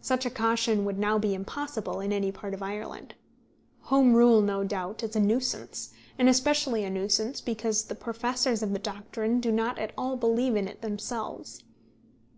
Such 0.00 0.24
a 0.24 0.30
caution 0.30 0.86
would 0.86 0.98
now 0.98 1.18
be 1.18 1.34
impossible 1.34 2.00
in 2.00 2.14
any 2.14 2.32
part 2.32 2.54
of 2.54 2.62
Ireland. 2.62 3.14
Home 3.92 4.14
rule 4.14 4.40
no 4.40 4.64
doubt 4.64 5.02
is 5.02 5.14
a 5.14 5.20
nuisance, 5.20 5.92
and 6.18 6.30
especially 6.30 6.82
a 6.82 6.88
nuisance 6.88 7.42
because 7.42 7.84
the 7.84 7.94
professors 7.94 8.62
of 8.62 8.72
the 8.72 8.78
doctrine 8.78 9.38
do 9.38 9.52
not 9.52 9.78
at 9.78 9.92
all 9.98 10.16
believe 10.16 10.56
it 10.56 10.80
themselves. 10.80 11.62